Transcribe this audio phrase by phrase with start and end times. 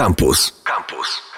[0.00, 0.52] Campus.
[0.64, 1.29] Campus.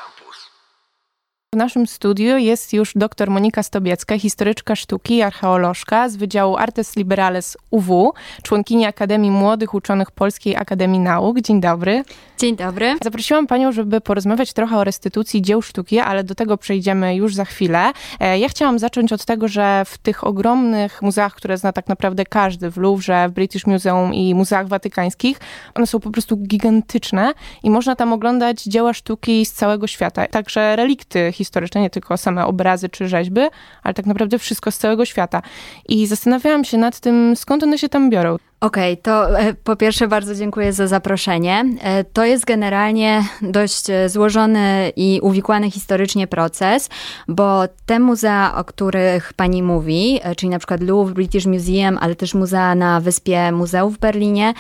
[1.55, 6.97] W naszym studiu jest już dr Monika Stobiecka, historyczka sztuki i archeolożka z Wydziału Artes
[6.97, 8.13] Liberales UW,
[8.43, 11.41] członkini Akademii Młodych Uczonych Polskiej Akademii Nauk.
[11.41, 12.05] Dzień dobry.
[12.39, 12.97] Dzień dobry.
[13.05, 17.45] Zaprosiłam Panią, żeby porozmawiać trochę o restytucji dzieł sztuki, ale do tego przejdziemy już za
[17.45, 17.93] chwilę.
[18.21, 22.25] E, ja chciałam zacząć od tego, że w tych ogromnych muzeach, które zna tak naprawdę
[22.25, 25.41] każdy, w Louvre, w British Museum i muzeach watykańskich,
[25.75, 27.33] one są po prostu gigantyczne
[27.63, 30.27] i można tam oglądać dzieła sztuki z całego świata.
[30.27, 33.41] Także relikty historyczne nie tylko same obrazy czy rzeźby,
[33.83, 35.43] ale tak naprawdę wszystko z całego świata.
[35.89, 38.37] I zastanawiałam się nad tym, skąd one się tam biorą.
[38.63, 41.65] Okej, okay, to e, po pierwsze bardzo dziękuję za zaproszenie.
[41.81, 46.89] E, to jest generalnie dość e, złożony i uwikłany historycznie proces,
[47.29, 52.35] bo te muzea, o których pani mówi, czyli na przykład Louvre, British Museum, ale też
[52.35, 54.55] muzea na Wyspie Muzeów w Berlinie,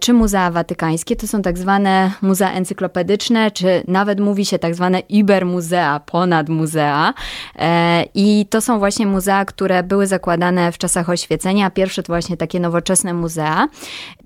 [0.00, 5.00] czy muzea watykańskie, to są tak zwane muzea encyklopedyczne, czy nawet mówi się tak zwane
[5.00, 7.14] Übermuzea, ponad muzea.
[8.14, 11.70] I to są właśnie muzea, które były zakładane w czasach oświecenia.
[11.70, 13.68] Pierwsze to właśnie takie nowoczesne muzea, muzea.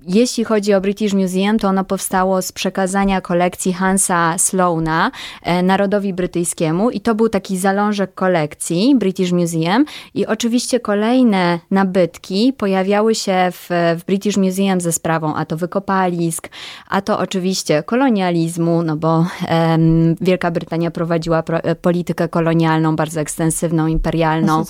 [0.07, 5.11] Jeśli chodzi o British Museum, to ono powstało z przekazania kolekcji Hansa Sloana
[5.43, 12.53] e, narodowi brytyjskiemu i to był taki zalążek kolekcji British Museum i oczywiście kolejne nabytki
[12.57, 16.49] pojawiały się w, w British Museum ze sprawą a to wykopalisk,
[16.89, 23.21] a to oczywiście kolonializmu, no bo um, Wielka Brytania prowadziła pro, e, politykę kolonialną bardzo
[23.21, 24.61] ekstensywną, imperialną.
[24.61, 24.63] E,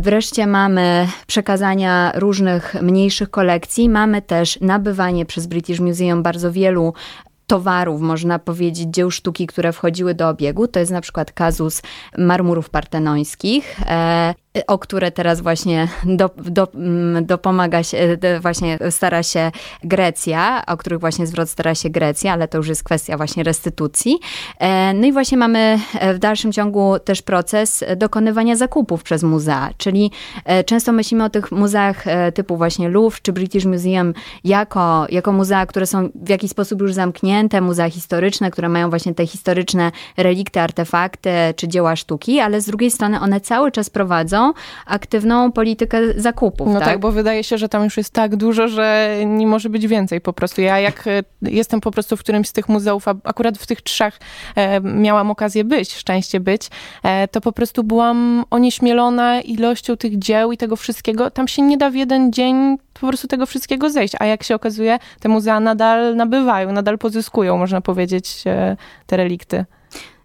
[0.00, 3.88] wreszcie mamy przekazania różnych mniejszych kolekcji.
[3.88, 6.94] Mamy też nabywanie przez British Museum bardzo wielu
[7.46, 10.68] towarów, można powiedzieć, dzieł sztuki, które wchodziły do obiegu.
[10.68, 11.82] To jest na przykład kazus
[12.18, 13.76] marmurów partenońskich.
[14.66, 19.50] O które teraz właśnie do, do, mm, dopomaga się, właśnie stara się
[19.84, 24.18] Grecja, o których właśnie zwrot stara się Grecja, ale to już jest kwestia właśnie restytucji.
[24.58, 29.70] E, no i właśnie mamy e, w dalszym ciągu też proces dokonywania zakupów przez muzea,
[29.76, 30.10] czyli
[30.44, 34.14] e, często myślimy o tych muzeach typu właśnie Louvre czy British Museum
[34.44, 39.14] jako, jako muzea, które są w jakiś sposób już zamknięte, muzea historyczne, które mają właśnie
[39.14, 44.41] te historyczne relikty, artefakty czy dzieła sztuki, ale z drugiej strony one cały czas prowadzą
[44.86, 46.68] aktywną politykę zakupów.
[46.68, 46.88] No tak?
[46.88, 50.20] tak, bo wydaje się, że tam już jest tak dużo, że nie może być więcej
[50.20, 50.60] po prostu.
[50.60, 53.82] Ja jak e, jestem po prostu w którymś z tych muzeów, a akurat w tych
[53.82, 54.18] trzech
[54.56, 56.70] e, miałam okazję być, szczęście być,
[57.02, 61.30] e, to po prostu byłam onieśmielona ilością tych dzieł i tego wszystkiego.
[61.30, 64.14] Tam się nie da w jeden dzień po prostu tego wszystkiego zejść.
[64.18, 68.44] A jak się okazuje, te muzea nadal nabywają, nadal pozyskują, można powiedzieć,
[69.06, 69.64] te relikty.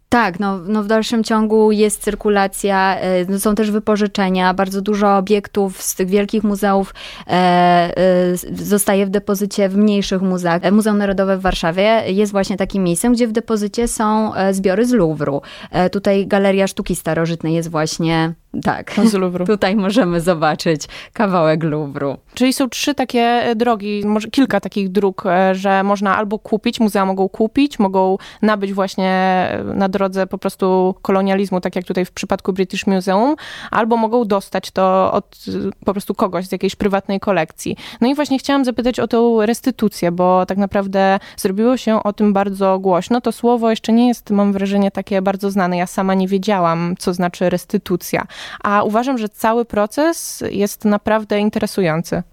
[0.09, 5.17] Tak, no, no w dalszym ciągu jest cyrkulacja, e, no są też wypożyczenia, bardzo dużo
[5.17, 6.93] obiektów z tych wielkich muzeów
[7.27, 10.65] e, e, zostaje w depozycie w mniejszych muzeach.
[10.65, 14.85] E, Muzeum Narodowe w Warszawie jest właśnie takim miejscem, gdzie w depozycie są e, zbiory
[14.85, 15.41] z Louvru.
[15.71, 20.81] E, tutaj Galeria Sztuki Starożytnej jest właśnie tak, z tutaj możemy zobaczyć
[21.13, 22.17] kawałek Louvru.
[22.33, 27.29] Czyli są trzy takie drogi, może kilka takich dróg, że można albo kupić, muzea mogą
[27.29, 32.87] kupić, mogą nabyć właśnie na drodze po prostu kolonializmu, tak jak tutaj w przypadku British
[32.87, 33.35] Museum,
[33.71, 35.37] albo mogą dostać to od
[35.85, 37.77] po prostu kogoś z jakiejś prywatnej kolekcji.
[38.01, 42.33] No i właśnie chciałam zapytać o tą restytucję, bo tak naprawdę zrobiło się o tym
[42.33, 43.21] bardzo głośno.
[43.21, 45.77] To słowo jeszcze nie jest, mam wrażenie, takie bardzo znane.
[45.77, 48.27] Ja sama nie wiedziałam, co znaczy restytucja,
[48.63, 52.23] a uważam, że cały proces jest naprawdę interesujący.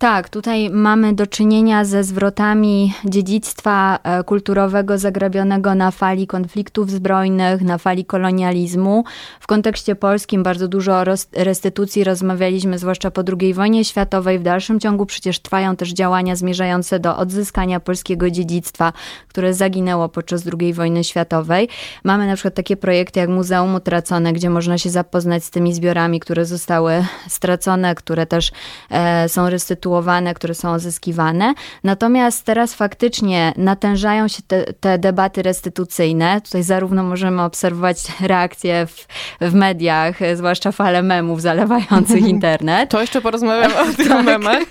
[0.00, 7.62] Tak, tutaj mamy do czynienia ze zwrotami dziedzictwa e, kulturowego zagrabionego na fali konfliktów zbrojnych,
[7.62, 9.04] na fali kolonializmu.
[9.40, 14.38] W kontekście polskim bardzo dużo o restytucji rozmawialiśmy, zwłaszcza po II wojnie światowej.
[14.38, 18.92] W dalszym ciągu przecież trwają też działania zmierzające do odzyskania polskiego dziedzictwa,
[19.28, 21.68] które zaginęło podczas II wojny światowej.
[22.04, 26.20] Mamy na przykład takie projekty jak Muzeum Utracone, gdzie można się zapoznać z tymi zbiorami,
[26.20, 28.52] które zostały stracone, które też
[28.90, 31.54] e, są restytuowane, które są odzyskiwane.
[31.84, 36.40] Natomiast teraz faktycznie natężają się te, te debaty restytucyjne.
[36.40, 37.98] Tutaj zarówno możemy obserwować
[38.32, 39.06] reakcje w,
[39.40, 42.90] w mediach, zwłaszcza fale memów zalewających internet.
[42.90, 44.62] To jeszcze porozmawiamy o tych tak, memach.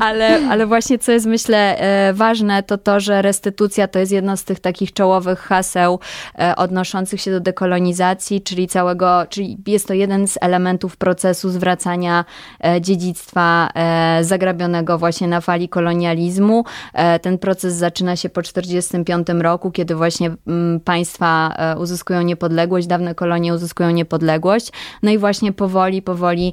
[0.00, 4.36] ale, ale właśnie co jest myślę e, ważne, to to, że restytucja to jest jedno
[4.36, 6.00] z tych takich czołowych haseł
[6.38, 12.24] e, odnoszących się do dekolonizacji, czyli całego, czyli jest to jeden z elementów procesu zwracania
[12.64, 13.68] e, dziedzictwa
[14.30, 16.64] zagrabionego właśnie na fali kolonializmu.
[17.22, 23.54] Ten proces zaczyna się po 1945 roku, kiedy właśnie mm, państwa uzyskują niepodległość, dawne kolonie
[23.54, 24.72] uzyskują niepodległość.
[25.02, 26.52] No i właśnie powoli, powoli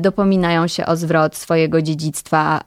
[0.00, 2.60] dopominają się o zwrot swojego dziedzictwa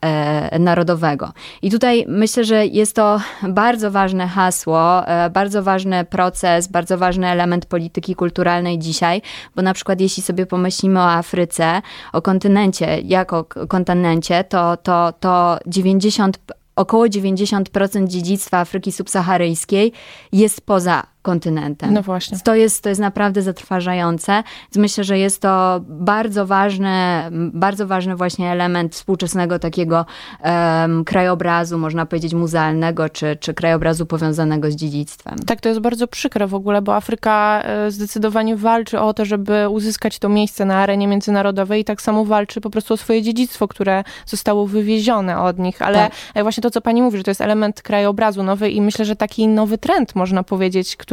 [0.59, 1.31] narodowego.
[1.61, 3.19] I tutaj myślę, że jest to
[3.49, 5.03] bardzo ważne hasło,
[5.33, 9.21] bardzo ważny proces, bardzo ważny element polityki kulturalnej dzisiaj,
[9.55, 11.81] bo na przykład jeśli sobie pomyślimy o Afryce,
[12.13, 16.39] o kontynencie, jako kontynencie, to, to, to 90
[16.75, 19.91] około 90% dziedzictwa Afryki subsaharyjskiej
[20.31, 21.93] jest poza kontynentem.
[21.93, 22.37] No właśnie.
[22.43, 24.31] To jest, to jest naprawdę zatrważające.
[24.63, 27.23] Więc myślę, że jest to bardzo ważny,
[27.53, 30.05] bardzo ważny właśnie element współczesnego takiego
[30.43, 35.35] um, krajobrazu, można powiedzieć muzealnego, czy, czy krajobrazu powiązanego z dziedzictwem.
[35.39, 39.69] Tak, to jest bardzo przykre w ogóle, bo Afryka e, zdecydowanie walczy o to, żeby
[39.69, 43.67] uzyskać to miejsce na arenie międzynarodowej i tak samo walczy po prostu o swoje dziedzictwo,
[43.67, 45.81] które zostało wywiezione od nich.
[45.81, 46.11] Ale tak.
[46.33, 49.15] E, właśnie to, co pani mówi, że to jest element krajobrazu nowy i myślę, że
[49.15, 51.10] taki nowy trend, można powiedzieć, który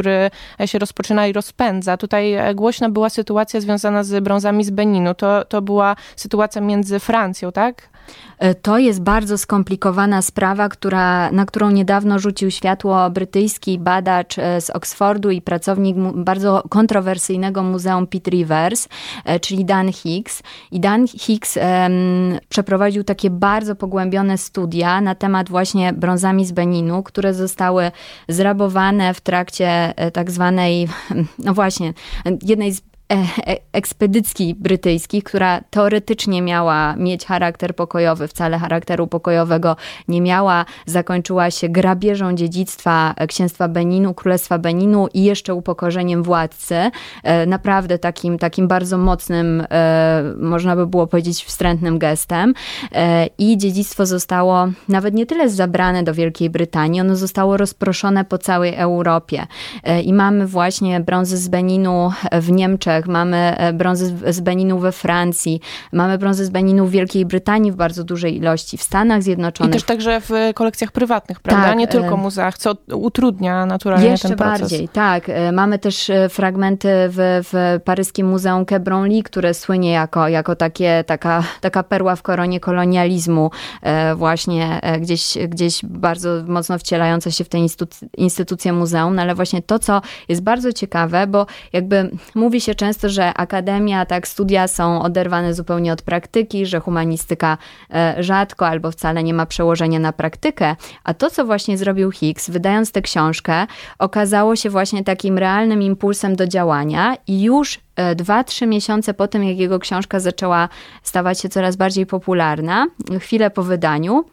[0.66, 1.96] się rozpoczyna i rozpędza.
[1.96, 5.14] Tutaj e, głośna była sytuacja związana z brązami z Beninu.
[5.14, 7.88] To, to była sytuacja między Francją, tak?
[8.38, 14.60] E, to jest bardzo skomplikowana sprawa, która, na którą niedawno rzucił światło brytyjski badacz e,
[14.60, 18.88] z Oxfordu i pracownik bardzo kontrowersyjnego Muzeum Pitt Rivers,
[19.40, 20.43] czyli Dan Hicks.
[20.70, 21.62] I Dan Hicks um,
[22.49, 27.90] przeprowadził takie bardzo pogłębione studia na temat właśnie brązami z Beninu, które zostały
[28.28, 30.88] zrabowane w trakcie tak zwanej,
[31.44, 31.93] no właśnie,
[32.43, 32.97] jednej z E, e,
[33.72, 39.76] ekspedycji brytyjskich, która teoretycznie miała mieć charakter pokojowy, wcale charakteru pokojowego
[40.08, 46.90] nie miała, zakończyła się grabieżą dziedzictwa księstwa Beninu, królestwa Beninu i jeszcze upokorzeniem władcy.
[47.22, 49.66] E, naprawdę takim, takim bardzo mocnym,
[50.37, 52.54] można by było powiedzieć, wstrętnym gestem.
[53.38, 58.75] I dziedzictwo zostało nawet nie tyle zabrane do Wielkiej Brytanii, ono zostało rozproszone po całej
[58.75, 59.46] Europie.
[60.04, 64.92] I mamy właśnie brązy z Beninu w Niemczech, Niemczech, mamy e, brązy z Beninu we
[64.92, 65.60] Francji,
[65.92, 69.70] mamy brązy z Beninu w Wielkiej Brytanii w bardzo dużej ilości, w Stanach Zjednoczonych.
[69.70, 71.68] I też także w kolekcjach prywatnych, prawda?
[71.68, 74.60] Tak, Nie tylko e, muzeach, co utrudnia naturalnie jeszcze ten proces.
[74.60, 75.28] bardziej, tak.
[75.28, 81.04] E, mamy też fragmenty w, w paryskim Muzeum Quai Branly, które słynie jako, jako takie,
[81.06, 83.50] taka, taka perła w koronie kolonializmu,
[84.16, 87.58] właśnie gdzieś, gdzieś bardzo mocno wcielające się w tę
[88.16, 92.88] instytucję muzeum, no ale właśnie to, co jest bardzo ciekawe, bo jakby mówi się często,
[92.88, 97.58] często, że akademia, tak, studia są oderwane zupełnie od praktyki, że humanistyka
[97.90, 100.76] e, rzadko albo wcale nie ma przełożenia na praktykę.
[101.05, 103.67] A to, co właśnie zrobił Hicks, wydając tę książkę,
[103.99, 109.29] okazało się właśnie takim realnym impulsem do działania i już e, dwa, trzy miesiące po
[109.29, 110.69] tym, jak jego książka zaczęła
[111.02, 112.87] stawać się coraz bardziej popularna,
[113.20, 114.25] chwilę po wydaniu,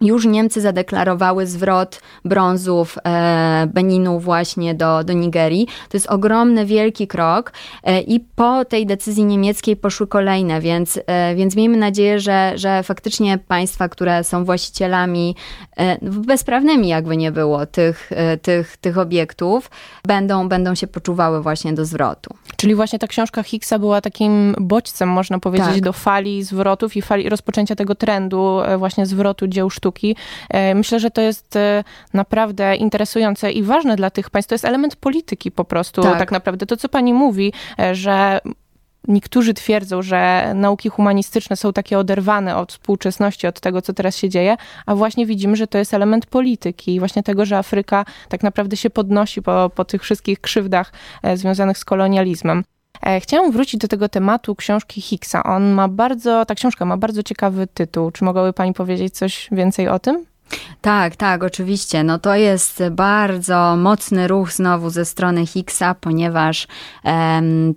[0.00, 5.66] już Niemcy zadeklarowały zwrot brązów e, Beninu właśnie do, do Nigerii.
[5.66, 7.52] To jest ogromny, wielki krok
[7.82, 12.82] e, i po tej decyzji niemieckiej poszły kolejne, więc, e, więc miejmy nadzieję, że, że
[12.82, 15.36] faktycznie państwa, które są właścicielami
[15.76, 19.70] e, bezprawnymi, jakby nie było, tych, e, tych, tych obiektów,
[20.04, 22.34] będą, będą się poczuwały właśnie do zwrotu.
[22.56, 25.80] Czyli właśnie ta książka Hicksa była takim bodźcem, można powiedzieć, tak.
[25.80, 30.16] do fali zwrotów i fali rozpoczęcia tego trendu e, właśnie zwrotu dzieł sztuki sztuki.
[30.50, 31.84] E, myślę, że to jest e,
[32.14, 34.48] naprawdę interesujące i ważne dla tych państw.
[34.48, 36.66] To jest element polityki po prostu, tak, tak naprawdę.
[36.66, 38.40] To, co pani mówi, e, że
[39.08, 44.28] Niektórzy twierdzą, że nauki humanistyczne są takie oderwane od współczesności, od tego, co teraz się
[44.28, 44.56] dzieje,
[44.86, 48.76] a właśnie widzimy, że to jest element polityki i właśnie tego, że Afryka tak naprawdę
[48.76, 50.92] się podnosi po, po tych wszystkich krzywdach
[51.34, 52.64] związanych z kolonializmem.
[53.02, 55.42] E, chciałam wrócić do tego tematu książki Hicksa.
[55.42, 58.10] On ma bardzo, ta książka ma bardzo ciekawy tytuł.
[58.10, 60.26] Czy mogłaby Pani powiedzieć coś więcej o tym?
[60.80, 62.04] Tak, tak, oczywiście.
[62.04, 66.66] No to jest bardzo mocny ruch znowu ze strony Hicksa, ponieważ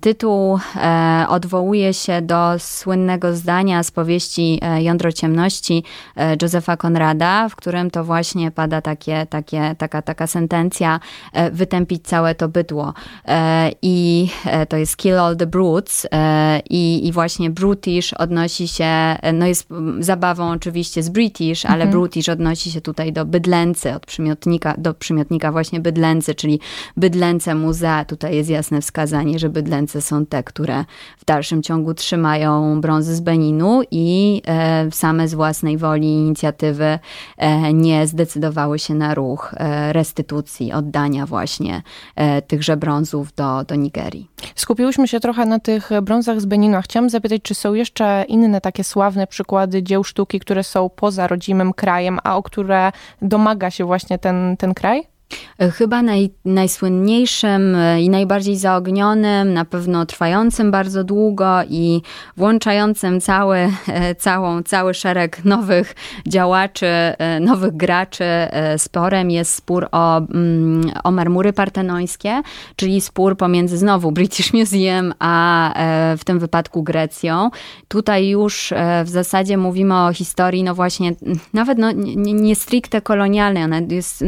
[0.01, 5.83] tytuł e, odwołuje się do słynnego zdania z powieści e, Jądro Ciemności
[6.15, 10.99] e, Józefa Konrada, w którym to właśnie pada takie, takie, taka, taka sentencja
[11.33, 12.93] e, wytępić całe to bydło.
[13.27, 16.07] E, I e, to jest kill all the brutes
[16.69, 19.67] i, i właśnie brutish odnosi się, no jest
[19.99, 21.91] zabawą oczywiście z British, ale mhm.
[21.91, 26.59] brutish odnosi odnosi się tutaj do bydlęcy, od przymiotnika, do przymiotnika właśnie bydlęcy, czyli
[26.97, 28.05] bydlęce muzea.
[28.05, 30.85] Tutaj jest jasne wskazanie, że bydlęce są te, które
[31.17, 36.99] w dalszym ciągu trzymają brązy z Beninu i e, same z własnej woli inicjatywy
[37.37, 41.81] e, nie zdecydowały się na ruch e, restytucji, oddania właśnie
[42.47, 44.27] tychże brązów do, do Nigerii.
[44.55, 46.81] Skupiłyśmy się trochę na tych brązach z Beninu.
[46.81, 51.73] Chciałam zapytać, czy są jeszcze inne takie sławne przykłady dzieł sztuki, które są poza rodzimym
[51.73, 52.91] krajem, a o które
[53.21, 55.03] domaga się właśnie ten, ten kraj?
[55.59, 62.01] Chyba naj, najsłynniejszym e, i najbardziej zaognionym, na pewno trwającym bardzo długo i
[62.37, 63.57] włączającym cały,
[63.87, 65.95] e, całą, cały szereg nowych
[66.27, 68.23] działaczy, e, nowych graczy
[68.77, 72.41] sporem jest spór o, mm, o marmury partenońskie,
[72.75, 75.73] czyli spór pomiędzy znowu British Museum, a
[76.17, 77.49] w tym wypadku Grecją.
[77.87, 78.73] Tutaj już
[79.05, 81.11] w zasadzie mówimy o historii, no właśnie,
[81.53, 84.23] nawet no, nie, nie stricte kolonialnej, ona jest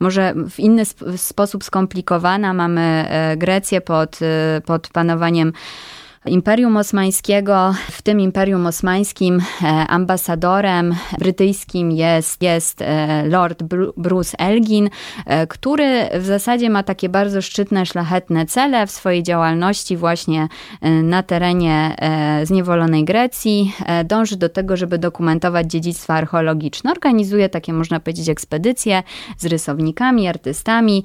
[0.00, 2.54] może w inny sp sposób skomplikowana.
[2.54, 5.52] Mamy e, Grecję pod, e, pod panowaniem
[6.26, 7.74] Imperium Osmańskiego.
[7.90, 13.62] W tym Imperium Osmańskim e, ambasadorem brytyjskim jest, jest e, Lord
[13.96, 14.90] Bruce Elgin,
[15.26, 20.48] e, który w zasadzie ma takie bardzo szczytne, szlachetne cele w swojej działalności właśnie
[21.02, 21.96] na terenie
[22.44, 23.72] zniewolonej Grecji.
[24.04, 26.90] Dąży do tego, żeby dokumentować dziedzictwo archeologiczne.
[26.90, 29.02] Organizuje takie, można powiedzieć, ekspedycje
[29.38, 31.04] z rysownikami, artystami.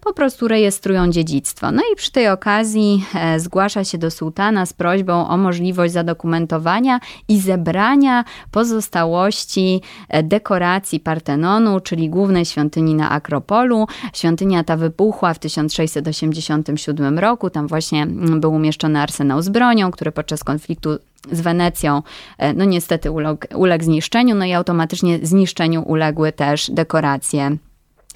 [0.00, 1.72] Po prostu rejestrują dziedzictwo.
[1.72, 3.04] No i przy tej okazji
[3.36, 11.00] zgłasza się do sułtana sułtana z prośbą o możliwość zadokumentowania i zebrania pozostałości e, dekoracji
[11.00, 13.86] Partenonu, czyli głównej świątyni na Akropolu.
[14.12, 17.50] Świątynia ta wybuchła w 1687 roku.
[17.50, 20.98] Tam właśnie mm, był umieszczony arsenał z bronią, który podczas konfliktu
[21.32, 22.02] z Wenecją,
[22.38, 27.56] e, no niestety uległ, uległ zniszczeniu, no i automatycznie zniszczeniu uległy też dekoracje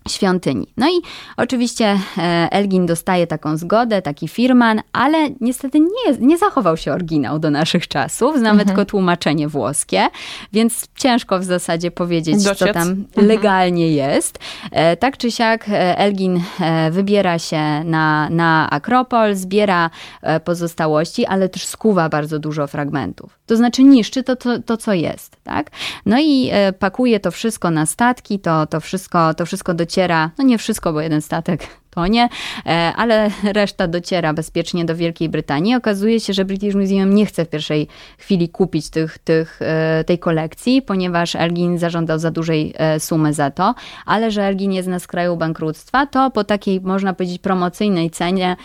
[0.09, 0.67] świątyni.
[0.77, 1.03] No i
[1.37, 7.39] oczywiście e, Elgin dostaje taką zgodę, taki firman, ale niestety nie, nie zachował się oryginał
[7.39, 8.39] do naszych czasów.
[8.39, 8.69] Znamy mhm.
[8.69, 10.07] tylko tłumaczenie włoskie,
[10.53, 12.59] więc ciężko w zasadzie powiedzieć, Dociec.
[12.59, 13.27] co tam mhm.
[13.27, 14.39] legalnie jest.
[14.73, 16.41] E, tak czy siak e, Elgin
[16.91, 19.91] wybiera się na, na Akropol, zbiera
[20.45, 23.39] pozostałości, ale też skuwa bardzo dużo fragmentów.
[23.47, 25.37] To znaczy niszczy to, to, to co jest.
[25.45, 25.71] Tak?
[26.07, 29.96] No i pakuje to wszystko na statki, to, to, wszystko, to wszystko dociera,
[30.39, 32.29] no nie wszystko, bo jeden statek tonie,
[32.67, 35.75] e, ale reszta dociera bezpiecznie do Wielkiej Brytanii.
[35.75, 37.89] Okazuje się, że British Museum nie chce w pierwszej
[38.19, 43.51] chwili kupić tych, tych, e, tej kolekcji, ponieważ Elgin zażądał za dużej e, sumy za
[43.51, 43.75] to,
[44.07, 48.57] ale że Elgin jest na skraju bankructwa, to po takiej, można powiedzieć, promocyjnej cenie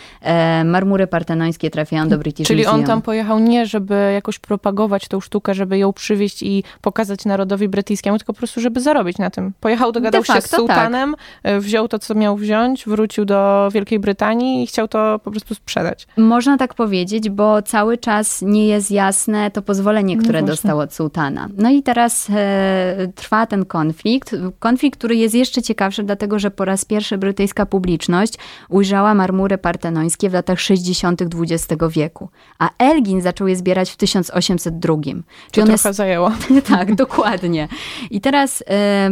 [0.65, 2.75] marmury partenońskie trafiają do British Czyli Museum.
[2.75, 7.25] Czyli on tam pojechał nie, żeby jakoś propagować tą sztukę, żeby ją przywieźć i pokazać
[7.25, 9.53] narodowi brytyjskiemu, tylko po prostu, żeby zarobić na tym.
[9.59, 10.59] Pojechał, dogadał facto, się z tak.
[10.59, 11.59] sułtanem, tak.
[11.59, 15.55] wziął to, co miał wziąć, wrócił wrócił do Wielkiej Brytanii i chciał to po prostu
[15.55, 16.07] sprzedać.
[16.17, 20.79] Można tak powiedzieć, bo cały czas nie jest jasne to pozwolenie, no które no dostał
[20.79, 21.49] od sułtana.
[21.57, 24.35] No i teraz e, trwa ten konflikt.
[24.59, 28.33] Konflikt, który jest jeszcze ciekawszy, dlatego że po raz pierwszy brytyjska publiczność
[28.69, 31.21] ujrzała marmury partenońskie w latach 60.
[31.21, 34.93] XX wieku, a Elgin zaczął je zbierać w 1802.
[35.03, 35.13] Czyli
[35.51, 35.97] to trochę jest...
[35.97, 36.31] zajęło.
[36.69, 37.67] tak, dokładnie.
[38.11, 39.09] I teraz e,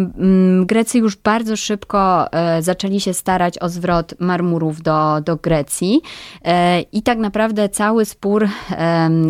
[0.65, 6.01] Grecy już bardzo szybko e, zaczęli się starać o zwrot od marmurów do, do Grecji.
[6.45, 8.47] E, I tak naprawdę cały spór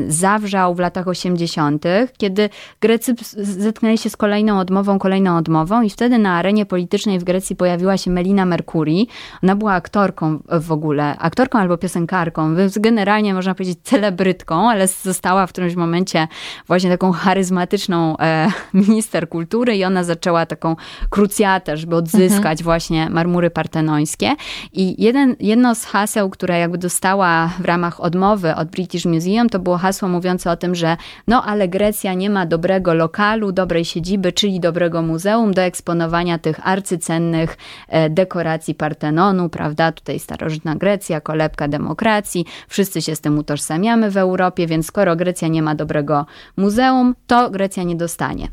[0.07, 1.85] zawrzał w latach 80.,
[2.17, 2.49] kiedy
[2.81, 7.55] Grecy zetknęli się z kolejną odmową, kolejną odmową i wtedy na arenie politycznej w Grecji
[7.55, 9.05] pojawiła się Melina Mercury.
[9.43, 15.47] Ona była aktorką w ogóle, aktorką albo piosenkarką, więc generalnie można powiedzieć celebrytką, ale została
[15.47, 16.27] w którymś momencie
[16.67, 20.75] właśnie taką charyzmatyczną e, minister kultury i ona zaczęła taką
[21.09, 22.63] krucjatę, żeby odzyskać mhm.
[22.63, 24.35] właśnie marmury partenońskie.
[24.73, 29.59] I jeden, jedno z haseł, które jakby dostała w ramach odmowy od British Museum, to
[29.59, 30.97] było hasło mówiące o tym, że
[31.27, 36.67] no ale Grecja nie ma dobrego lokalu, dobrej siedziby, czyli dobrego muzeum do eksponowania tych
[36.67, 39.91] arcycennych e, dekoracji Partenonu, prawda?
[39.91, 45.47] Tutaj starożytna Grecja, kolebka demokracji, wszyscy się z tym utożsamiamy w Europie, więc skoro Grecja
[45.47, 46.25] nie ma dobrego
[46.57, 48.47] muzeum, to Grecja nie dostanie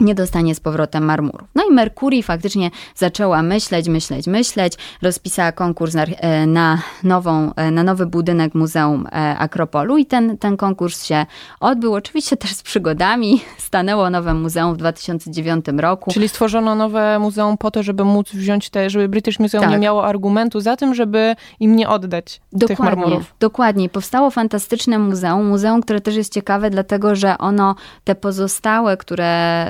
[0.00, 1.48] nie dostanie z powrotem marmurów.
[1.54, 4.72] No i Merkurii faktycznie zaczęła myśleć, myśleć, myśleć,
[5.02, 10.38] rozpisała konkurs na, e, na, nową, e, na nowy budynek Muzeum e, Akropolu i ten,
[10.38, 11.26] ten konkurs się
[11.60, 13.40] odbył, oczywiście też z przygodami.
[13.58, 16.10] Stanęło nowe muzeum w 2009 roku.
[16.12, 19.72] Czyli stworzono nowe muzeum po to, żeby móc wziąć te, żeby British Museum tak.
[19.72, 23.34] nie miało argumentu za tym, żeby im nie oddać dokładnie, tych marmurów.
[23.40, 23.88] Dokładnie.
[23.88, 27.74] Powstało fantastyczne muzeum, muzeum, które też jest ciekawe, dlatego że ono
[28.04, 29.66] te pozostałe, które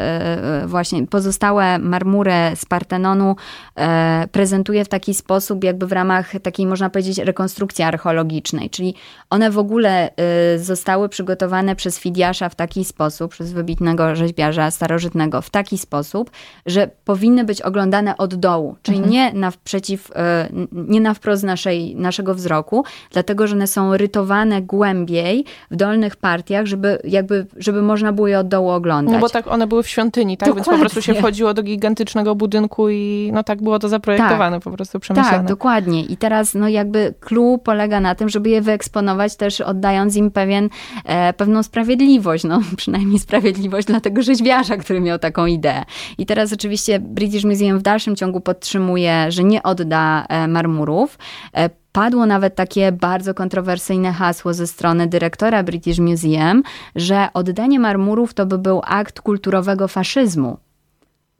[0.66, 3.36] właśnie pozostałe marmury z Partenonu
[4.32, 8.94] prezentuje w taki sposób, jakby w ramach takiej, można powiedzieć, rekonstrukcji archeologicznej, czyli
[9.30, 10.10] one w ogóle
[10.56, 16.30] zostały przygotowane przez Fidiasza w taki sposób, przez wybitnego rzeźbiarza starożytnego w taki sposób,
[16.66, 19.12] że powinny być oglądane od dołu, czyli mhm.
[19.12, 20.10] nie na przeciw,
[20.72, 26.66] nie na wprost naszej, naszego wzroku, dlatego, że one są rytowane głębiej w dolnych partiach,
[26.66, 29.14] żeby jakby, żeby można było je od dołu oglądać.
[29.14, 30.03] No bo tak one były w świątyni,
[30.36, 30.48] tak?
[30.48, 30.70] Dokładnie.
[30.70, 34.64] Więc po prostu się wchodziło do gigantycznego budynku i no tak było to zaprojektowane, tak.
[34.64, 35.38] po prostu przemyślane.
[35.38, 36.04] Tak, dokładnie.
[36.04, 40.68] I teraz no jakby clue polega na tym, żeby je wyeksponować też oddając im pewien,
[41.04, 45.82] e, pewną sprawiedliwość, no przynajmniej sprawiedliwość dla tego rzeźbiarza, który miał taką ideę.
[46.18, 51.18] I teraz oczywiście British Museum w dalszym ciągu podtrzymuje, że nie odda e, marmurów.
[51.94, 56.62] Padło nawet takie bardzo kontrowersyjne hasło ze strony dyrektora British Museum,
[56.96, 60.63] że oddanie marmurów to by był akt kulturowego faszyzmu.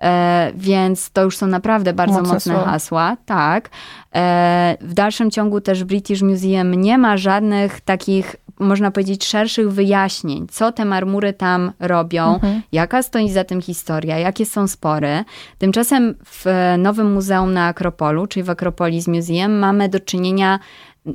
[0.05, 3.17] E, więc to już są naprawdę bardzo mocne, mocne hasła.
[3.27, 3.71] Tak.
[4.15, 10.47] E, w dalszym ciągu też British Museum nie ma żadnych takich można powiedzieć, szerszych wyjaśnień,
[10.51, 12.63] co te marmury tam robią, mhm.
[12.73, 15.25] jaka stoi za tym historia, jakie są spory.
[15.59, 20.59] Tymczasem w nowym muzeum na Akropolu, czyli w Akropolis Museum, mamy do czynienia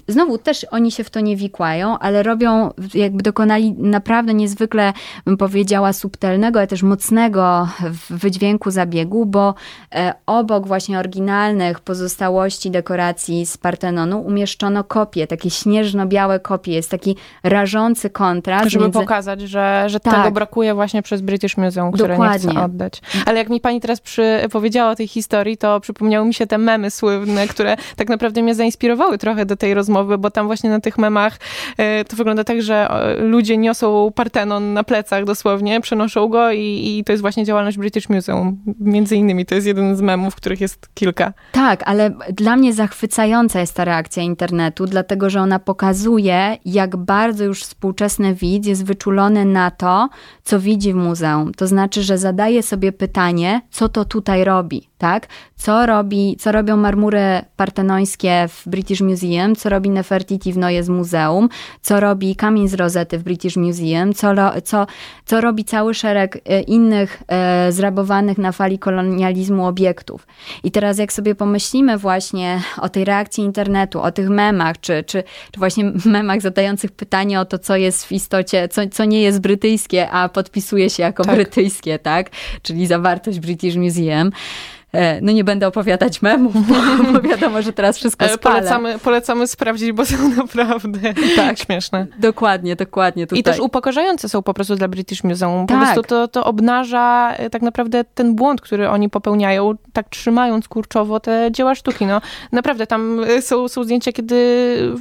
[0.08, 4.94] Znowu też oni się w to nie wikłają, ale robią, jakby dokonali naprawdę niezwykle,
[5.26, 7.68] bym powiedziała, subtelnego, ale też mocnego
[8.10, 9.54] wydźwięku zabiegu, bo
[9.96, 16.74] e, obok właśnie oryginalnych pozostałości dekoracji z Partenonu umieszczono kopie, takie śnieżno-białe kopie.
[16.74, 18.70] Jest taki rażący kontrast.
[18.70, 19.00] Żeby między...
[19.00, 20.16] pokazać, że, że tak.
[20.16, 22.48] tego brakuje właśnie przez British Museum, które Dokładnie.
[22.48, 23.02] nie chce oddać.
[23.26, 26.58] Ale jak mi pani teraz przy, powiedziała o tej historii, to przypomniały mi się te
[26.58, 30.80] memy słynne, które tak naprawdę mnie zainspirowały trochę do tej rozmowy, bo tam właśnie na
[30.80, 31.40] tych memach
[31.78, 36.98] e, to wygląda tak, że e, ludzie niosą Partenon na plecach dosłownie, przenoszą go i,
[36.98, 38.58] i to jest właśnie działalność British Museum.
[38.80, 41.34] Między innymi to jest jeden z memów, których jest kilka.
[41.52, 47.44] Tak, ale dla mnie zachwycająca jest ta reakcja internetu, dlatego że ona pokazuje, jak bardzo
[47.44, 50.10] już współczesny widz jest wyczulony na to,
[50.44, 51.54] co widzi w muzeum.
[51.54, 55.28] To znaczy, że zadaje sobie pytanie, co to tutaj robi tak?
[55.56, 61.50] Co, robi, co robią marmury partenońskie w British Museum, co robi Nefertiti w Noyes Muzeum,
[61.82, 64.88] co robi kamień z rozety w British Museum, co, co,
[65.26, 70.28] co robi cały szereg e, innych e, zrabowanych na fali kolonializmu obiektów.
[70.64, 75.24] I teraz jak sobie pomyślimy właśnie o tej reakcji internetu, o tych memach, czy, czy,
[75.52, 79.40] czy właśnie memach zadających pytanie o to, co jest w istocie, co, co nie jest
[79.40, 81.36] brytyjskie, a podpisuje się jako tak.
[81.36, 82.30] brytyjskie, tak?
[82.62, 84.32] Czyli zawartość British Museum.
[84.94, 88.56] E, no nie będę opowiadać memów, bo, wiadomo, że teraz wszystko e, spalę.
[88.56, 92.08] Polecamy, polecamy sprawdzić, bo są naprawdę tak, śmieszne.
[92.20, 93.28] Dokładnie, dokładnie.
[93.28, 93.40] Tutaj.
[93.40, 95.68] I też upokarzające są po prostu dla British Museum.
[95.68, 95.84] Po tak.
[95.84, 101.20] prostu to, to obnaża e, tak naprawdę ten błąd, który oni popełniają, tak trzymając kurczowo
[101.20, 102.06] te dzieła sztuki.
[102.06, 104.36] No, naprawdę tam są, są zdjęcia, kiedy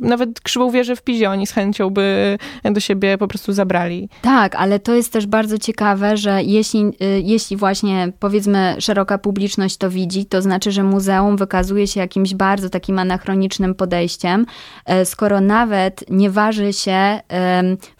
[0.00, 4.08] nawet krzywą wieży w Pizie oni z chęcią by do siebie po prostu zabrali.
[4.22, 6.84] Tak, ale to jest też bardzo ciekawe, że jeśli,
[7.22, 12.70] jeśli właśnie powiedzmy szeroka publiczność to widzi, to znaczy, że muzeum wykazuje się jakimś bardzo
[12.70, 14.46] takim anachronicznym podejściem,
[14.84, 17.20] e, skoro nawet nie waży się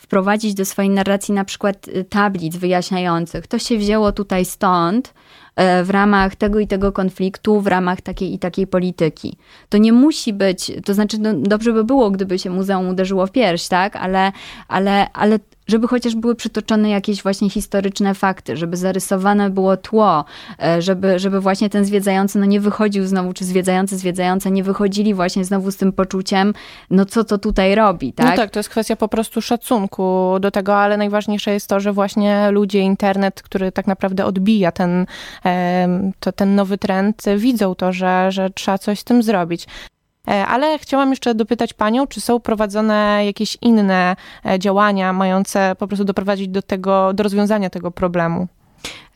[0.08, 3.46] wprowadzić do swojej narracji na przykład y, tablic wyjaśniających.
[3.46, 5.14] To się wzięło tutaj stąd,
[5.56, 9.36] e, w ramach tego i tego konfliktu, w ramach takiej i takiej polityki.
[9.68, 13.32] To nie musi być, to znaczy no, dobrze by było, gdyby się muzeum uderzyło w
[13.32, 14.32] pierś, tak, ale,
[14.68, 15.38] ale, ale
[15.68, 20.24] żeby chociaż były przytoczone jakieś właśnie historyczne fakty, żeby zarysowane było tło,
[20.62, 25.14] e, żeby, żeby właśnie ten zwiedzający no nie wychodził znowu, czy zwiedzający, zwiedzająca nie wychodzili
[25.14, 26.54] właśnie znowu z tym poczuciem,
[26.90, 28.26] no co to tutaj robi, tak?
[28.26, 31.92] No tak, to jest kwestia po prostu szacunku do tego, ale najważniejsze jest to, że
[31.92, 35.06] właśnie ludzie, internet, który tak naprawdę odbija ten,
[36.20, 39.66] to, ten nowy trend, widzą to, że, że trzeba coś z tym zrobić.
[40.28, 45.86] E, ale chciałam jeszcze dopytać Panią, czy są prowadzone jakieś inne e, działania mające po
[45.86, 48.48] prostu doprowadzić do tego, do rozwiązania tego problemu?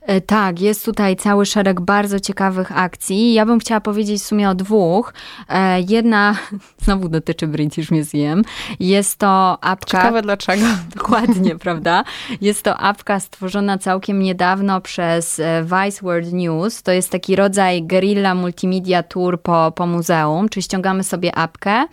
[0.06, 3.32] E, tak, jest tutaj cały szereg bardzo ciekawych akcji.
[3.32, 5.14] Ja bym chciała powiedzieć w sumie o dwóch.
[5.48, 6.34] E, jedna
[6.84, 8.42] znowu dotyczy British Museum.
[8.80, 9.98] Jest to apka.
[9.98, 10.66] Ciekawe dlaczego.
[10.96, 12.04] Dokładnie, prawda?
[12.40, 16.82] Jest to apka stworzona całkiem niedawno przez e, Vice World News.
[16.82, 21.84] To jest taki rodzaj guerrilla multimedia tour po, po muzeum, czyli ściągamy sobie apkę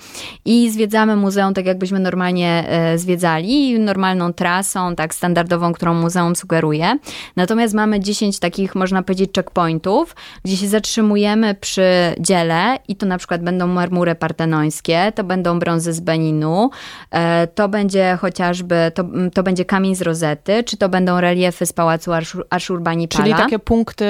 [0.45, 6.98] i zwiedzamy muzeum tak, jakbyśmy normalnie zwiedzali, normalną trasą, tak standardową, którą muzeum sugeruje.
[7.36, 13.05] Natomiast mamy mamy 10 takich, można powiedzieć, checkpointów, gdzie się zatrzymujemy przy dziele i to
[13.05, 16.69] na przykład będą marmury partenońskie, to będą brązy z Beninu,
[17.12, 21.73] e, to będzie chociażby, to, to będzie kamień z Rozety, czy to będą reliefy z
[21.73, 22.12] Pałacu
[22.49, 23.23] Ashurbanipala.
[23.23, 24.05] Czyli takie punkty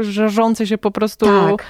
[0.00, 1.66] żarzące się po prostu tak.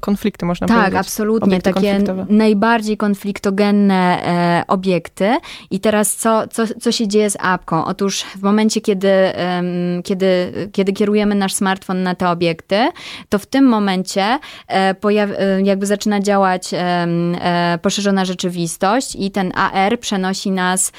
[0.00, 0.92] konflikty, można tak, powiedzieć.
[0.92, 1.60] Tak, absolutnie.
[1.60, 5.36] Takie najbardziej konfliktogenne obiekty.
[5.70, 7.84] I teraz co, co, co się dzieje z apką?
[7.84, 9.10] Otóż w momencie, kiedy,
[10.04, 10.39] kiedy,
[10.72, 12.88] kiedy kierujemy nasz smartfon na te obiekty,
[13.28, 20.00] to w tym momencie e, e, jakby zaczyna działać e, poszerzona rzeczywistość i ten AR
[20.00, 20.92] przenosi nas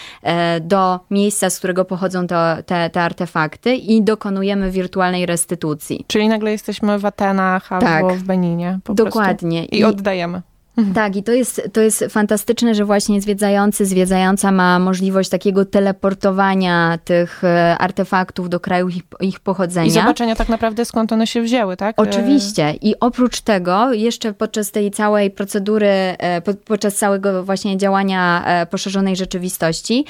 [0.62, 6.06] do miejsca, z którego pochodzą te, te, te artefakty i dokonujemy wirtualnej restytucji.
[6.08, 7.84] Czyli nagle jesteśmy w Atenach tak.
[7.84, 8.80] albo w Beninie.
[8.86, 9.66] Dokładnie.
[9.66, 10.42] I, I oddajemy.
[10.78, 10.96] Mhm.
[10.96, 17.00] Tak, i to jest, to jest fantastyczne, że właśnie zwiedzający, zwiedzająca ma możliwość takiego teleportowania
[17.06, 19.88] tych e, artefaktów do krajów ich, ich pochodzenia.
[19.88, 22.02] I zobaczenia tak naprawdę skąd one się wzięły, tak?
[22.02, 22.74] Oczywiście.
[22.82, 29.16] I oprócz tego, jeszcze podczas tej całej procedury, e, podczas całego właśnie działania e, poszerzonej
[29.16, 30.06] rzeczywistości,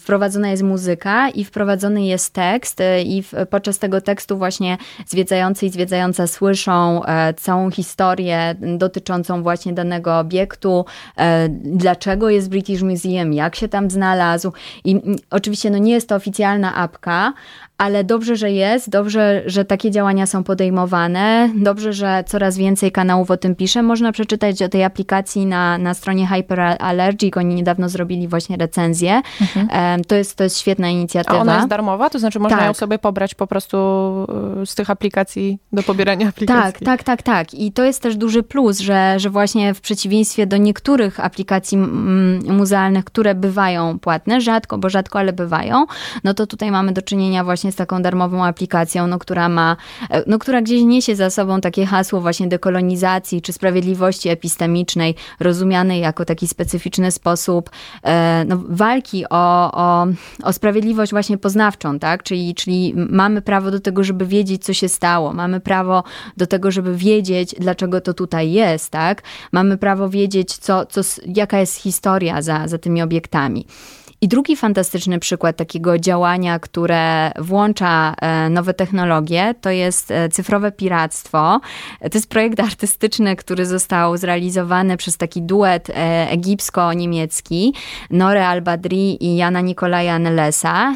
[0.00, 6.26] wprowadzona jest muzyka i wprowadzony jest tekst i podczas tego tekstu właśnie zwiedzający i zwiedzająca
[6.26, 7.02] słyszą
[7.36, 10.84] całą historię dotyczącą właśnie danego obiektu,
[11.18, 14.52] e, dlaczego jest British Museum, jak się tam znalazł.
[14.84, 17.32] I mm, oczywiście no nie jest to oficjalna apka,
[17.78, 23.30] ale dobrze, że jest, dobrze, że takie działania są podejmowane, dobrze, że coraz więcej kanałów
[23.30, 23.82] o tym pisze.
[23.82, 29.22] Można przeczytać o tej aplikacji na, na stronie Hyperallergic, oni niedawno zrobili właśnie recenzję.
[29.40, 30.04] Mhm.
[30.04, 31.38] To, jest, to jest świetna inicjatywa.
[31.38, 32.10] A ona jest darmowa?
[32.10, 32.66] To znaczy można tak.
[32.66, 33.76] ją sobie pobrać po prostu
[34.62, 36.86] y, z tych aplikacji do pobierania aplikacji?
[36.86, 37.54] Tak, tak, tak, tak.
[37.54, 41.78] I to jest też duży plus, że, że właśnie w przeciwieństwie do niektórych aplikacji
[42.48, 45.86] muzealnych, które bywają płatne, rzadko, bo rzadko, ale bywają,
[46.24, 49.76] no to tutaj mamy do czynienia właśnie właśnie z taką darmową aplikacją, no, która ma,
[50.10, 56.00] e, no, która gdzieś niesie za sobą takie hasło właśnie dekolonizacji czy sprawiedliwości epistemicznej, rozumianej
[56.00, 57.70] jako taki specyficzny sposób
[58.02, 60.06] e, no, walki o, o,
[60.42, 62.22] o sprawiedliwość właśnie poznawczą, tak?
[62.22, 65.32] Czyli, czyli mamy prawo do tego, żeby wiedzieć, co się stało.
[65.32, 66.04] Mamy prawo
[66.36, 69.22] do tego, żeby wiedzieć, dlaczego to tutaj jest, tak?
[69.52, 71.00] Mamy prawo wiedzieć, co, co,
[71.36, 73.66] jaka jest historia za, za tymi obiektami.
[74.20, 80.72] I drugi fantastyczny przykład takiego działania, które włącza e, nowe technologie, to jest e, cyfrowe
[80.72, 81.60] piractwo.
[82.00, 87.72] To jest projekt artystyczny, który został zrealizowany przez taki duet e, egipsko-niemiecki,
[88.10, 90.94] Nore Al-Badri i Jana Nikolaja Nelesa.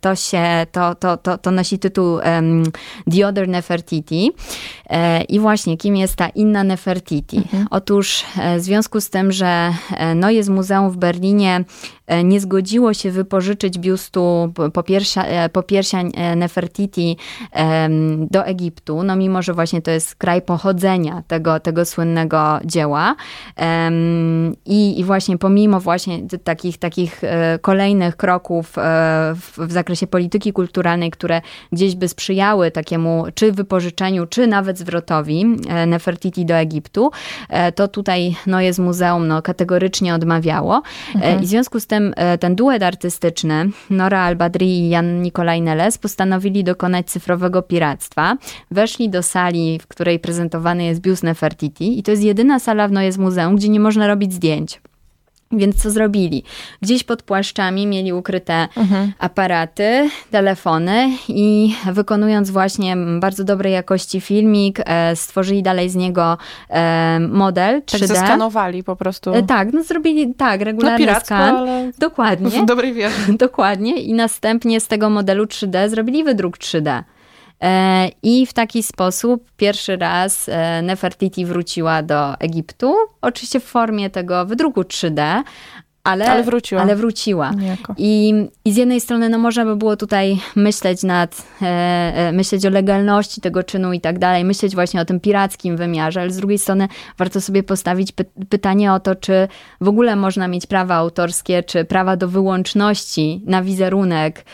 [0.00, 2.62] To się, to, to, to, to nosi tytuł um,
[3.12, 4.32] The Other Nefertiti.
[5.28, 7.36] I właśnie, kim jest ta inna Nefertiti?
[7.36, 7.66] Mhm.
[7.70, 8.24] Otóż
[8.58, 9.72] w związku z tym, że
[10.14, 11.64] no, jest muzeum w Berlinie,
[12.24, 17.16] nie zgodziło się wypożyczyć biustu popiersia, e, popiersia e, Nefertiti
[18.30, 23.16] do Egiptu, no mimo, że właśnie to jest kraj pochodzenia tego, tego słynnego dzieła.
[24.66, 28.72] I, i właśnie pomimo właśnie takich, takich e, kolejnych kroków
[29.34, 35.44] w, w zakresie polityki kulturalnej, które gdzieś by sprzyjały takiemu czy wypożyczeniu, czy nawet zwrotowi
[35.86, 37.10] Nefertiti do Egiptu,
[37.74, 40.82] to tutaj no, jest muzeum no, kategorycznie odmawiało.
[41.14, 41.40] Mhm.
[41.42, 46.64] I w związku z tym ten duet artystyczny Nora Albadri i Jan Nikolaj Neles postanowili
[46.64, 48.36] dokonać cyfrowego piractwa.
[48.70, 52.92] Weszli do sali, w której prezentowany jest biust Nefertiti i to jest jedyna sala w
[52.92, 54.80] Noyes Muzeum, gdzie nie można robić zdjęć.
[55.52, 56.42] Więc co zrobili?
[56.82, 59.12] Gdzieś pod płaszczami mieli ukryte mhm.
[59.18, 66.38] aparaty, telefony i wykonując właśnie bardzo dobrej jakości filmik, e, stworzyli dalej z niego
[66.70, 67.98] e, model 3D.
[67.98, 69.34] Tak zeskanowali po prostu.
[69.34, 71.56] E, tak, no zrobili tak, regularny no, skan.
[71.56, 72.62] Ale Dokładnie.
[72.62, 73.32] W dobrej wierze.
[73.38, 77.02] Dokładnie i następnie z tego modelu 3D zrobili wydruk 3D.
[77.62, 84.10] E, I w taki sposób pierwszy raz e, Nefertiti wróciła do Egiptu, oczywiście w formie
[84.10, 85.42] tego wydruku 3D,
[86.04, 86.82] ale, ale wróciła.
[86.82, 87.50] Ale wróciła.
[87.96, 92.66] I, I z jednej strony, no można by było tutaj myśleć nad, e, e, myśleć
[92.66, 96.36] o legalności tego czynu i tak dalej, myśleć właśnie o tym pirackim wymiarze, ale z
[96.36, 99.48] drugiej strony warto sobie postawić py pytanie o to, czy
[99.80, 104.44] w ogóle można mieć prawa autorskie, czy prawa do wyłączności na wizerunek,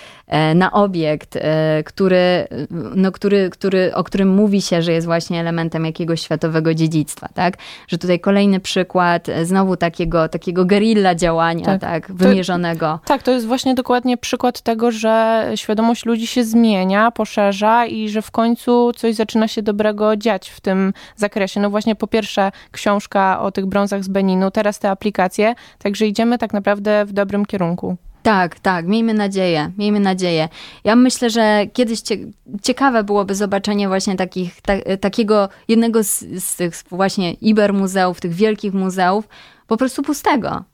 [0.55, 2.47] na obiekt, e, który,
[2.95, 7.57] no, który, który, o którym mówi się, że jest właśnie elementem jakiegoś światowego dziedzictwa, tak?
[7.89, 12.99] Że tutaj kolejny przykład e, znowu takiego, takiego gerilla działania, działania, tak, tak wymierzonego.
[13.03, 18.09] To, tak, to jest właśnie dokładnie przykład tego, że świadomość ludzi się zmienia, poszerza i
[18.09, 21.61] że w końcu coś zaczyna się dobrego dziać w tym zakresie.
[21.61, 26.39] No właśnie po pierwsze książka o tych brązach z Beninu, teraz te aplikacje, także idziemy
[26.39, 27.97] tak naprawdę w dobrym kierunku.
[28.25, 30.49] Tak, tak, miejmy nadzieję, miejmy nadzieję.
[30.85, 32.01] Ja myślę, że kiedyś
[32.63, 38.75] ciekawe byłoby zobaczenie właśnie takich, ta, takiego jednego z, z tych właśnie ibermuzeów, tych wielkich
[38.75, 39.29] muzeów,
[39.67, 40.65] po prostu pustego.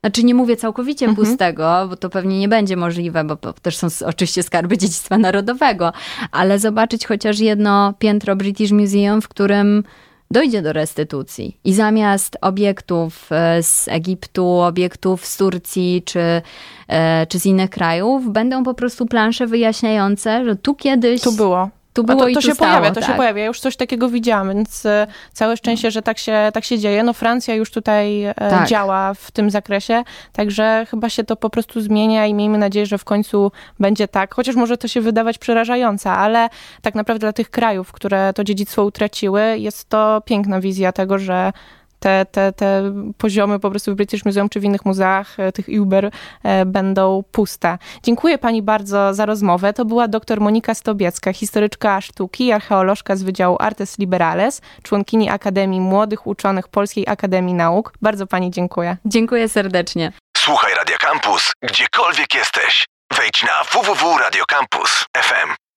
[0.00, 1.26] Znaczy nie mówię całkowicie mhm.
[1.26, 5.92] pustego, bo to pewnie nie będzie możliwe, bo też są oczywiście skarby dziedzictwa narodowego,
[6.32, 9.84] ale zobaczyć chociaż jedno piętro British Museum, w którym
[10.30, 11.56] dojdzie do restytucji.
[11.64, 16.42] I zamiast obiektów e, z Egiptu, obiektów z Turcji czy,
[16.88, 21.20] e, czy z innych krajów, będą po prostu plansze wyjaśniające, że tu kiedyś...
[21.20, 23.10] Tu było tu było to, i to tu się stało, pojawia, to tak.
[23.10, 23.40] się pojawia.
[23.40, 27.02] Ja już coś takiego widziałam, więc e, całe szczęście, że tak się, tak się dzieje.
[27.02, 28.68] No Francja już tutaj e, tak.
[28.68, 32.98] działa w tym zakresie, także chyba się to po prostu zmienia i miejmy nadzieję, że
[32.98, 36.48] w końcu będzie tak, chociaż może to się wydawać przerażające, ale
[36.82, 41.52] tak naprawdę dla tych krajów, które to dziedzictwo utraciły, jest to piękna wizja tego, że
[42.00, 45.66] te, te, te poziomy po prostu w British Museum czy w innych muzeach, e, tych
[45.80, 46.10] Uber,
[46.42, 47.78] e, będą puste.
[48.02, 49.72] Dziękuję pani bardzo za rozmowę.
[49.72, 56.26] To była dr Monika Stobiecka, historyczka sztuki, archeolożka z Wydziału Artes Liberales, członkini Akademii Młodych
[56.26, 57.92] Uczonych Polskiej Akademii Nauk.
[58.02, 58.96] Bardzo pani dziękuję.
[59.04, 60.12] Dziękuję serdecznie.
[60.36, 62.86] Słuchaj Radio Campus, gdziekolwiek jesteś.
[63.16, 65.69] Wejdź na www.radiocampus.fm.